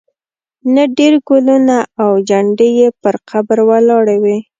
نه 0.73 0.83
ډېر 0.97 1.13
ګلونه 1.27 1.77
او 2.03 2.09
جنډې 2.29 2.67
یې 2.79 2.87
پر 3.01 3.15
قبر 3.29 3.57
ولاړې 3.69 4.17
وې. 4.23 4.37